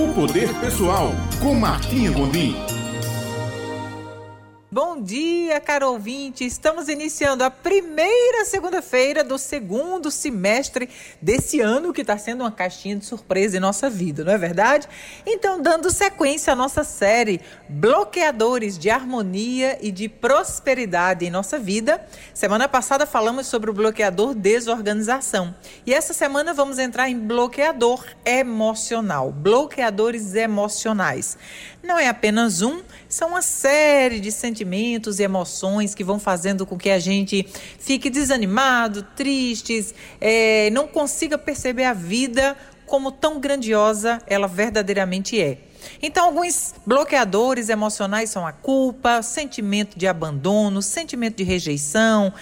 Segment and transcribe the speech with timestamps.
[0.00, 2.56] O Poder Pessoal, com Martinha Gondim.
[4.72, 6.46] Bom dia, caro ouvinte.
[6.46, 10.88] Estamos iniciando a primeira segunda-feira do segundo semestre
[11.20, 14.88] desse ano, que está sendo uma caixinha de surpresa em nossa vida, não é verdade?
[15.26, 22.06] Então, dando sequência à nossa série Bloqueadores de Harmonia e de Prosperidade em Nossa Vida.
[22.32, 25.52] Semana passada falamos sobre o bloqueador desorganização.
[25.84, 29.32] E essa semana vamos entrar em bloqueador emocional.
[29.32, 31.36] Bloqueadores emocionais.
[31.82, 34.59] Não é apenas um, são uma série de sentimentos
[35.18, 37.46] e emoções que vão fazendo com que a gente
[37.78, 45.58] fique desanimado, tristes, é, não consiga perceber a vida como tão grandiosa ela verdadeiramente é.
[46.02, 52.32] Então, alguns bloqueadores emocionais são a culpa, sentimento de abandono, sentimento de rejeição,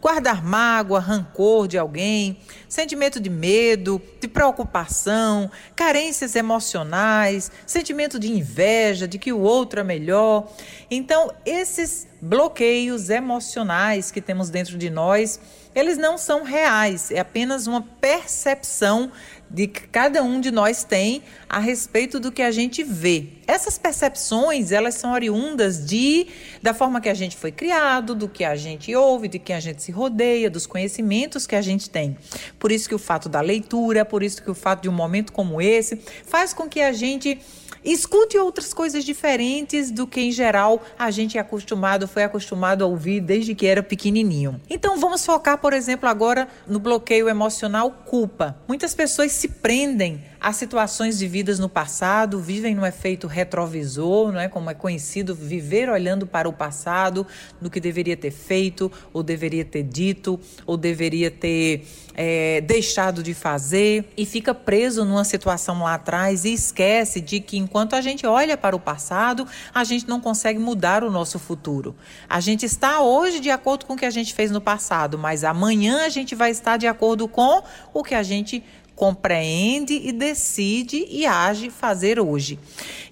[0.00, 2.38] guardar mágoa, rancor de alguém,
[2.68, 9.84] sentimento de medo, de preocupação, carências emocionais, sentimento de inveja, de que o outro é
[9.84, 10.48] melhor.
[10.90, 15.40] Então, esses bloqueios emocionais que temos dentro de nós,
[15.74, 19.12] eles não são reais, é apenas uma percepção
[19.50, 23.28] de que cada um de nós tem a respeito do que a gente vê.
[23.46, 26.26] Essas percepções, elas são oriundas de
[26.62, 29.60] da forma que a gente foi criado, do que a gente ouve, de quem a
[29.60, 32.16] gente se rodeia, dos conhecimentos que a gente tem.
[32.58, 35.32] Por isso que o fato da leitura, por isso que o fato de um momento
[35.32, 37.38] como esse faz com que a gente
[37.84, 42.86] Escute outras coisas diferentes do que em geral a gente é acostumado, foi acostumado a
[42.86, 44.60] ouvir desde que era pequenininho.
[44.68, 48.58] Então vamos focar, por exemplo, agora no bloqueio emocional culpa.
[48.66, 54.40] Muitas pessoas se prendem a situações de vidas no passado, vivem no efeito retrovisor, não
[54.40, 57.26] é como é conhecido, viver olhando para o passado,
[57.60, 63.32] no que deveria ter feito, ou deveria ter dito, ou deveria ter é, deixado de
[63.32, 68.26] fazer, e fica preso numa situação lá atrás e esquece de que enquanto a gente
[68.26, 71.94] olha para o passado, a gente não consegue mudar o nosso futuro.
[72.28, 75.44] A gente está hoje de acordo com o que a gente fez no passado, mas
[75.44, 77.62] amanhã a gente vai estar de acordo com
[77.94, 78.64] o que a gente
[78.98, 82.58] compreende e decide e age fazer hoje.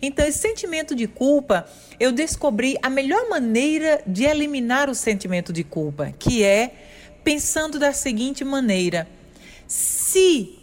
[0.02, 1.64] Então, esse sentimento de culpa,
[2.00, 6.72] eu descobri a melhor maneira de eliminar o sentimento de culpa, que é
[7.22, 9.06] pensando da seguinte maneira:
[9.68, 10.58] se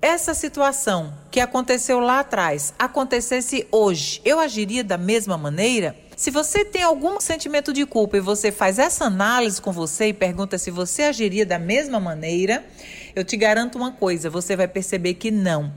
[0.00, 5.94] essa situação que aconteceu lá atrás acontecesse hoje, eu agiria da mesma maneira?
[6.16, 10.12] Se você tem algum sentimento de culpa e você faz essa análise com você e
[10.14, 12.64] pergunta se você agiria da mesma maneira,
[13.14, 15.72] eu te garanto uma coisa: você vai perceber que não.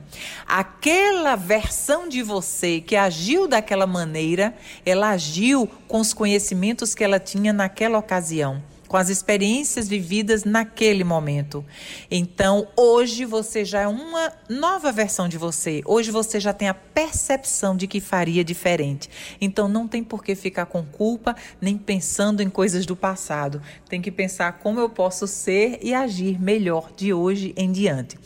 [0.48, 7.20] Aquela versão de você que agiu daquela maneira, ela agiu com os conhecimentos que ela
[7.20, 11.66] tinha naquela ocasião com as experiências vividas naquele momento.
[12.10, 15.82] Então, hoje você já é uma nova versão de você.
[15.86, 19.10] Hoje você já tem a percepção de que faria diferente.
[19.42, 23.62] Então, não tem por que ficar com culpa nem pensando em coisas do passado.
[23.90, 28.18] Tem que pensar como eu posso ser e agir melhor de hoje em diante.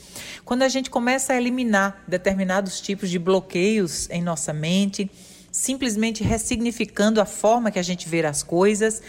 [0.44, 5.10] Quando a gente começa a eliminar determinados tipos de bloqueios em nossa mente,
[5.52, 9.02] simplesmente ressignificando a forma que a gente vê as coisas,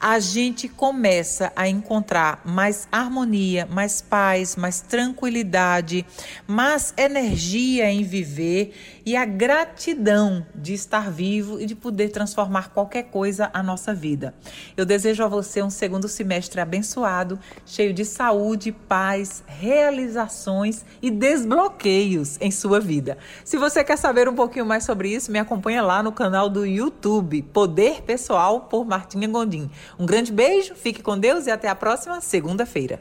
[0.00, 6.04] a gente começa a encontrar mais harmonia, mais paz, mais tranquilidade,
[6.46, 8.74] mais energia em viver
[9.06, 14.34] e a gratidão de estar vivo e de poder transformar qualquer coisa a nossa vida.
[14.76, 22.38] Eu desejo a você um segundo semestre abençoado, cheio de saúde, paz, realizações e desbloqueios
[22.40, 23.18] em sua vida.
[23.44, 26.66] Se você quer saber um pouquinho mais sobre isso, me acompanha lá no canal do
[26.66, 29.70] YouTube Poder Pessoal por Martinha Gondim.
[29.98, 33.00] Um grande beijo, fique com Deus e até a próxima segunda-feira.